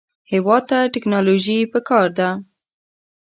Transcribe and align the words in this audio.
هېواد 0.31 0.63
ته 0.69 0.77
ټیکنالوژي 0.93 1.57
پکار 1.73 2.07
ده 2.17 2.29